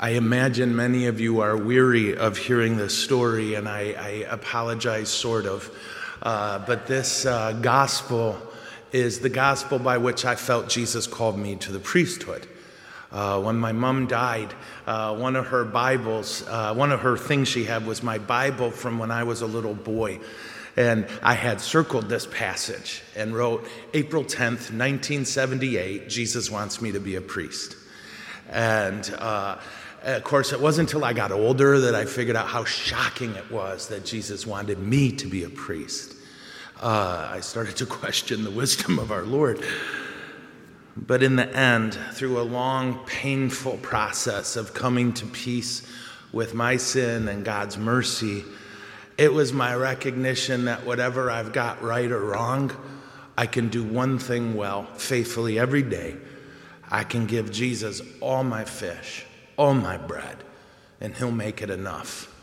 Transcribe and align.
I 0.00 0.10
imagine 0.10 0.76
many 0.76 1.06
of 1.06 1.18
you 1.18 1.40
are 1.40 1.56
weary 1.56 2.16
of 2.16 2.38
hearing 2.38 2.76
this 2.76 2.96
story, 2.96 3.54
and 3.54 3.68
I, 3.68 3.94
I 3.98 4.08
apologize, 4.30 5.08
sort 5.08 5.44
of. 5.44 5.76
Uh, 6.22 6.60
but 6.60 6.86
this 6.86 7.26
uh, 7.26 7.54
gospel 7.54 8.38
is 8.92 9.18
the 9.18 9.28
gospel 9.28 9.80
by 9.80 9.98
which 9.98 10.24
I 10.24 10.36
felt 10.36 10.68
Jesus 10.68 11.08
called 11.08 11.36
me 11.36 11.56
to 11.56 11.72
the 11.72 11.80
priesthood. 11.80 12.46
Uh, 13.10 13.40
when 13.40 13.58
my 13.58 13.72
mom 13.72 14.06
died, 14.06 14.54
uh, 14.86 15.16
one 15.16 15.34
of 15.34 15.48
her 15.48 15.64
Bibles, 15.64 16.46
uh, 16.46 16.74
one 16.74 16.92
of 16.92 17.00
her 17.00 17.16
things 17.16 17.48
she 17.48 17.64
had 17.64 17.84
was 17.84 18.00
my 18.00 18.18
Bible 18.18 18.70
from 18.70 19.00
when 19.00 19.10
I 19.10 19.24
was 19.24 19.42
a 19.42 19.46
little 19.46 19.74
boy. 19.74 20.20
And 20.76 21.08
I 21.24 21.34
had 21.34 21.60
circled 21.60 22.08
this 22.08 22.24
passage 22.24 23.02
and 23.16 23.34
wrote, 23.34 23.66
April 23.94 24.22
10th, 24.22 24.70
1978, 24.70 26.08
Jesus 26.08 26.52
wants 26.52 26.80
me 26.80 26.92
to 26.92 27.00
be 27.00 27.16
a 27.16 27.20
priest. 27.20 27.74
And 28.48 29.12
uh, 29.18 29.58
of 30.02 30.24
course, 30.24 30.52
it 30.52 30.60
wasn't 30.60 30.88
until 30.88 31.04
I 31.04 31.12
got 31.12 31.32
older 31.32 31.80
that 31.80 31.94
I 31.94 32.04
figured 32.04 32.36
out 32.36 32.46
how 32.46 32.64
shocking 32.64 33.34
it 33.34 33.50
was 33.50 33.88
that 33.88 34.04
Jesus 34.04 34.46
wanted 34.46 34.78
me 34.78 35.12
to 35.12 35.26
be 35.26 35.44
a 35.44 35.50
priest. 35.50 36.14
Uh, 36.80 37.28
I 37.30 37.40
started 37.40 37.76
to 37.76 37.86
question 38.00 38.44
the 38.44 38.50
wisdom 38.50 38.98
of 38.98 39.10
our 39.10 39.24
Lord. 39.24 39.64
But 40.96 41.22
in 41.22 41.36
the 41.36 41.48
end, 41.56 41.94
through 42.12 42.40
a 42.40 42.42
long, 42.42 43.04
painful 43.06 43.78
process 43.78 44.56
of 44.56 44.74
coming 44.74 45.12
to 45.14 45.26
peace 45.26 45.86
with 46.32 46.54
my 46.54 46.76
sin 46.76 47.28
and 47.28 47.44
God's 47.44 47.78
mercy, 47.78 48.44
it 49.16 49.32
was 49.32 49.52
my 49.52 49.74
recognition 49.74 50.66
that 50.66 50.84
whatever 50.84 51.30
I've 51.30 51.52
got 51.52 51.82
right 51.82 52.10
or 52.10 52.20
wrong, 52.20 52.72
I 53.36 53.46
can 53.46 53.68
do 53.68 53.84
one 53.84 54.18
thing 54.18 54.56
well, 54.56 54.84
faithfully 54.96 55.58
every 55.58 55.82
day. 55.82 56.16
I 56.90 57.04
can 57.04 57.26
give 57.26 57.52
Jesus 57.52 58.00
all 58.20 58.42
my 58.42 58.64
fish 58.64 59.24
all 59.58 59.74
my 59.74 59.98
bread, 59.98 60.38
and 61.02 61.14
He'll 61.14 61.30
make 61.30 61.60
it 61.60 61.68
enough. 61.68 62.34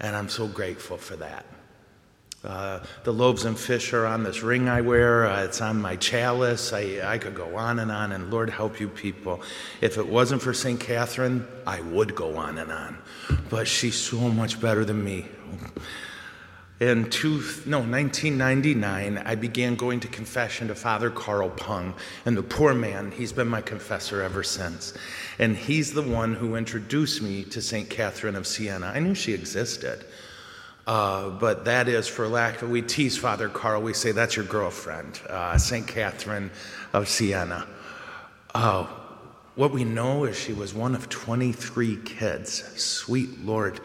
And 0.00 0.16
I'm 0.16 0.30
so 0.30 0.46
grateful 0.46 0.96
for 0.96 1.16
that. 1.16 1.44
Uh, 2.44 2.80
the 3.02 3.12
loaves 3.12 3.44
and 3.44 3.58
fish 3.58 3.92
are 3.92 4.06
on 4.06 4.22
this 4.22 4.42
ring 4.42 4.68
I 4.68 4.80
wear. 4.80 5.26
Uh, 5.26 5.44
it's 5.44 5.60
on 5.60 5.80
my 5.80 5.96
chalice. 5.96 6.72
I, 6.72 7.00
I 7.02 7.18
could 7.18 7.34
go 7.34 7.56
on 7.56 7.80
and 7.80 7.90
on, 7.90 8.12
and 8.12 8.30
Lord 8.30 8.50
help 8.50 8.78
you 8.78 8.88
people. 8.88 9.42
If 9.80 9.98
it 9.98 10.06
wasn't 10.06 10.42
for 10.42 10.54
St. 10.54 10.78
Catherine, 10.78 11.46
I 11.66 11.80
would 11.80 12.14
go 12.14 12.36
on 12.36 12.58
and 12.58 12.70
on. 12.70 12.98
But 13.50 13.66
she's 13.66 13.96
so 13.96 14.18
much 14.18 14.60
better 14.60 14.84
than 14.84 15.02
me. 15.02 15.26
In 16.78 17.08
two, 17.08 17.42
no, 17.64 17.78
1999, 17.78 19.16
I 19.18 19.34
began 19.34 19.76
going 19.76 19.98
to 20.00 20.08
confession 20.08 20.68
to 20.68 20.74
Father 20.74 21.08
Carl 21.08 21.48
Pung. 21.48 21.94
And 22.26 22.36
the 22.36 22.42
poor 22.42 22.74
man, 22.74 23.10
he's 23.12 23.32
been 23.32 23.48
my 23.48 23.62
confessor 23.62 24.20
ever 24.20 24.42
since. 24.42 24.92
And 25.38 25.56
he's 25.56 25.94
the 25.94 26.02
one 26.02 26.34
who 26.34 26.54
introduced 26.54 27.22
me 27.22 27.44
to 27.44 27.62
St. 27.62 27.88
Catherine 27.88 28.36
of 28.36 28.46
Siena. 28.46 28.92
I 28.94 28.98
knew 28.98 29.14
she 29.14 29.32
existed. 29.32 30.04
Uh, 30.86 31.30
but 31.30 31.64
that 31.64 31.88
is, 31.88 32.06
for 32.06 32.28
lack 32.28 32.60
of, 32.60 32.70
we 32.70 32.82
tease 32.82 33.16
Father 33.16 33.48
Carl, 33.48 33.80
we 33.80 33.94
say, 33.94 34.12
that's 34.12 34.36
your 34.36 34.44
girlfriend, 34.44 35.20
uh, 35.30 35.56
St. 35.56 35.88
Catherine 35.88 36.50
of 36.92 37.08
Siena. 37.08 37.66
Uh, 38.54 38.86
what 39.54 39.72
we 39.72 39.82
know 39.82 40.24
is 40.24 40.38
she 40.38 40.52
was 40.52 40.74
one 40.74 40.94
of 40.94 41.08
23 41.08 41.96
kids. 42.04 42.62
Sweet 42.80 43.44
Lord. 43.44 43.80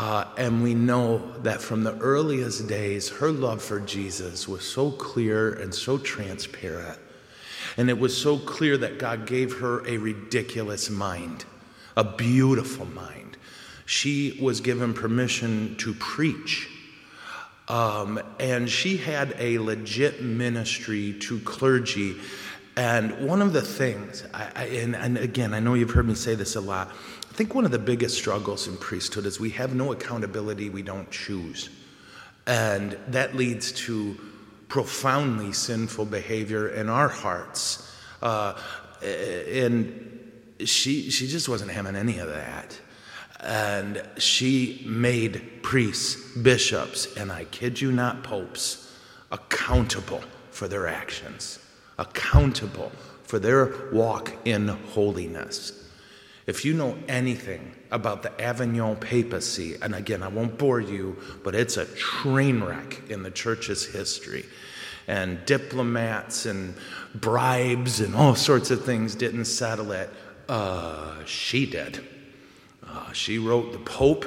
Uh, 0.00 0.24
and 0.38 0.62
we 0.62 0.72
know 0.72 1.18
that 1.42 1.60
from 1.60 1.84
the 1.84 1.94
earliest 1.98 2.66
days, 2.66 3.10
her 3.10 3.30
love 3.30 3.62
for 3.62 3.80
Jesus 3.80 4.48
was 4.48 4.66
so 4.66 4.90
clear 4.90 5.52
and 5.52 5.74
so 5.74 5.98
transparent. 5.98 6.98
And 7.76 7.90
it 7.90 7.98
was 7.98 8.16
so 8.16 8.38
clear 8.38 8.78
that 8.78 8.98
God 8.98 9.26
gave 9.26 9.58
her 9.58 9.86
a 9.86 9.98
ridiculous 9.98 10.88
mind, 10.88 11.44
a 11.98 12.02
beautiful 12.02 12.86
mind. 12.86 13.36
She 13.84 14.38
was 14.40 14.62
given 14.62 14.94
permission 14.94 15.76
to 15.80 15.92
preach. 15.92 16.70
Um, 17.68 18.22
and 18.38 18.70
she 18.70 18.96
had 18.96 19.36
a 19.38 19.58
legit 19.58 20.22
ministry 20.22 21.12
to 21.20 21.40
clergy. 21.40 22.16
And 22.80 23.26
one 23.28 23.42
of 23.42 23.52
the 23.52 23.60
things, 23.60 24.24
I, 24.32 24.48
I, 24.56 24.64
and, 24.64 24.96
and 24.96 25.18
again, 25.18 25.52
I 25.52 25.60
know 25.60 25.74
you've 25.74 25.90
heard 25.90 26.08
me 26.08 26.14
say 26.14 26.34
this 26.34 26.56
a 26.56 26.62
lot, 26.62 26.88
I 26.88 27.32
think 27.34 27.54
one 27.54 27.66
of 27.66 27.72
the 27.72 27.78
biggest 27.78 28.16
struggles 28.16 28.68
in 28.68 28.78
priesthood 28.78 29.26
is 29.26 29.38
we 29.38 29.50
have 29.50 29.74
no 29.74 29.92
accountability 29.92 30.70
we 30.70 30.80
don't 30.80 31.10
choose. 31.10 31.68
And 32.46 32.96
that 33.08 33.36
leads 33.36 33.72
to 33.84 34.18
profoundly 34.68 35.52
sinful 35.52 36.06
behavior 36.06 36.70
in 36.70 36.88
our 36.88 37.10
hearts. 37.10 37.94
Uh, 38.22 38.58
and 39.02 40.32
she, 40.64 41.10
she 41.10 41.26
just 41.26 41.50
wasn't 41.50 41.72
having 41.72 41.94
any 41.94 42.18
of 42.18 42.28
that. 42.28 42.80
And 43.40 44.02
she 44.16 44.82
made 44.88 45.62
priests, 45.62 46.34
bishops, 46.34 47.14
and 47.18 47.30
I 47.30 47.44
kid 47.44 47.78
you 47.78 47.92
not, 47.92 48.22
popes, 48.22 48.90
accountable 49.30 50.24
for 50.50 50.66
their 50.66 50.86
actions, 50.86 51.58
accountable 52.00 52.90
for 53.22 53.38
their 53.38 53.72
walk 53.92 54.32
in 54.44 54.66
holiness. 54.66 55.88
If 56.46 56.64
you 56.64 56.74
know 56.74 56.98
anything 57.06 57.76
about 57.92 58.24
the 58.24 58.42
Avignon 58.42 58.96
papacy, 58.96 59.76
and 59.80 59.94
again, 59.94 60.22
I 60.22 60.28
won't 60.28 60.58
bore 60.58 60.80
you, 60.80 61.16
but 61.44 61.54
it's 61.54 61.76
a 61.76 61.86
train 61.94 62.64
wreck 62.64 63.08
in 63.08 63.22
the 63.22 63.30
church's 63.30 63.86
history. 63.86 64.46
And 65.06 65.44
diplomats 65.44 66.46
and 66.46 66.74
bribes 67.14 68.00
and 68.00 68.16
all 68.16 68.34
sorts 68.34 68.70
of 68.70 68.84
things 68.84 69.14
didn't 69.14 69.44
settle 69.44 69.92
it. 69.92 70.10
Uh, 70.48 71.24
she 71.24 71.66
did. 71.66 72.04
Uh, 72.84 73.12
she 73.12 73.38
wrote 73.38 73.72
the 73.72 73.78
Pope, 73.78 74.24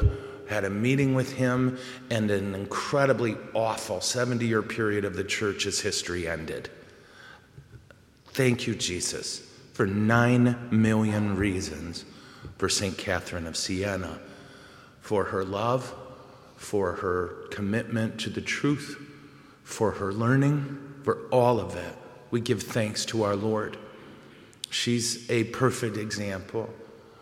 had 0.48 0.64
a 0.64 0.70
meeting 0.70 1.16
with 1.16 1.34
him, 1.34 1.78
and 2.10 2.32
an 2.32 2.54
incredibly 2.56 3.36
awful 3.54 4.00
70 4.00 4.46
year 4.46 4.62
period 4.62 5.04
of 5.04 5.16
the 5.16 5.24
church's 5.24 5.82
history 5.82 6.28
ended. 6.28 6.70
Thank 8.34 8.66
you, 8.66 8.74
Jesus, 8.74 9.48
for 9.74 9.86
nine 9.86 10.58
million 10.72 11.36
reasons 11.36 12.04
for 12.58 12.68
St. 12.68 12.98
Catherine 12.98 13.46
of 13.46 13.56
Siena, 13.56 14.20
for 15.02 15.26
her 15.26 15.46
love, 15.46 15.94
for 16.56 16.94
her 16.94 17.48
commitment 17.52 18.20
to 18.22 18.32
the 18.32 18.42
truth, 18.42 19.00
for 19.64 19.92
her 19.92 20.12
learning, 20.12 20.96
for 21.04 21.28
all 21.30 21.60
of 21.60 21.76
it. 21.76 21.96
We 22.32 22.42
give 22.42 22.64
thanks 22.64 23.06
to 23.06 23.22
our 23.22 23.36
Lord. 23.36 23.78
She's 24.72 25.30
a 25.30 25.44
perfect 25.44 25.98
example 25.98 26.74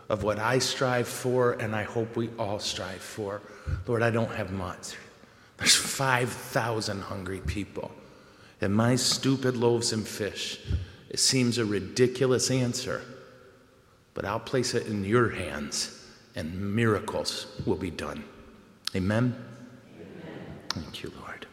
of 0.08 0.24
what 0.24 0.40
I 0.40 0.60
strive 0.60 1.10
for, 1.10 1.54
and 1.54 1.76
I 1.76 1.84
hope 1.84 2.16
we 2.16 2.30
all 2.40 2.60
strive 2.60 3.02
for. 3.02 3.42
Lord, 3.86 4.02
I 4.02 4.12
don't 4.12 4.32
have 4.32 4.54
much. 4.54 4.96
There's 5.58 5.76
5,000 5.76 7.02
hungry 7.02 7.42
people. 7.42 7.92
And 8.62 8.74
my 8.74 8.96
stupid 8.96 9.58
loaves 9.58 9.92
and 9.92 10.08
fish, 10.08 10.60
it 11.12 11.20
seems 11.20 11.60
a 11.60 11.66
ridiculous 11.66 12.50
answer 12.50 13.04
but 14.14 14.26
I'll 14.26 14.40
place 14.40 14.74
it 14.74 14.88
in 14.88 15.04
your 15.04 15.30
hands 15.30 16.02
and 16.36 16.76
miracles 16.76 17.48
will 17.66 17.76
be 17.76 17.92
done. 17.92 18.24
Amen? 18.96 19.36
Amen. 19.96 20.60
Thank 20.70 21.04
you, 21.04 21.12
Lord. 21.20 21.48